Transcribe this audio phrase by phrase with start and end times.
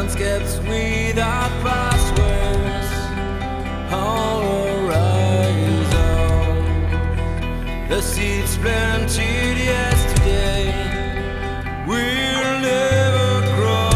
[0.00, 2.90] landscapes without passwords
[3.92, 5.90] all horizon.
[7.90, 10.72] The seeds planted yesterday
[11.86, 13.90] will never grow.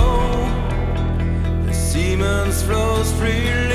[1.66, 3.73] The semen flows freely.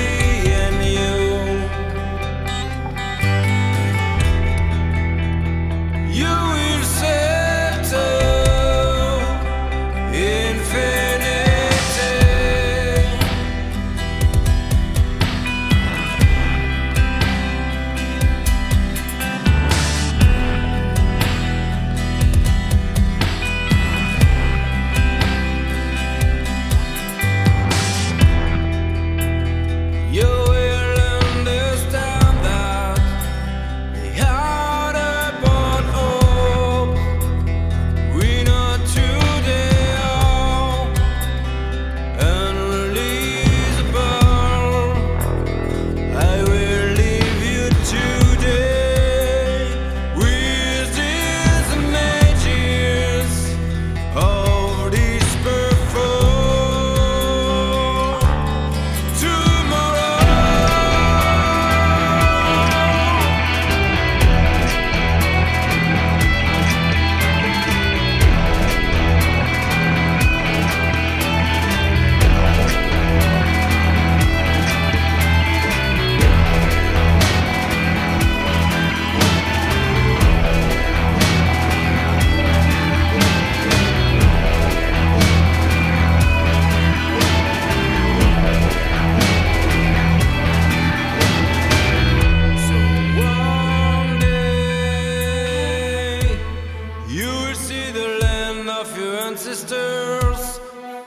[97.09, 100.57] You will see the land of your ancestors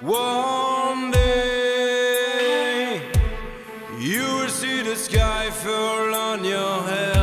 [0.00, 3.00] one day.
[4.00, 7.21] You will see the sky fall on your head.